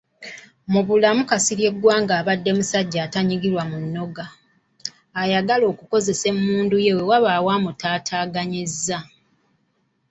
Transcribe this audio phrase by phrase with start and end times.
[0.71, 4.25] Mu bulamu Kasirye Gwanga abadde musajja atanyigirwa munnoga,
[5.21, 8.97] ayagala okukozesa emmundu ye wewabaawo amutaataaganyizza.